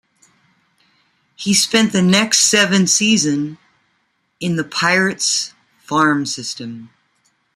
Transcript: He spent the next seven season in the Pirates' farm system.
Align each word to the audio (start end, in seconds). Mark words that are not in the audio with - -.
He 1.35 1.53
spent 1.53 1.91
the 1.91 2.01
next 2.01 2.39
seven 2.47 2.87
season 2.87 3.59
in 4.39 4.55
the 4.55 4.63
Pirates' 4.63 5.53
farm 5.77 6.25
system. 6.25 6.89